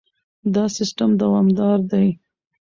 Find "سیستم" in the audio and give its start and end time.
0.77-1.09